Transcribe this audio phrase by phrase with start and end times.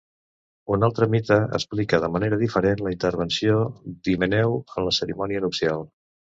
[0.77, 3.61] Un altre mite explica de manera diferent la intervenció
[4.05, 5.91] d'Himeneu en la cerimònia nupcial.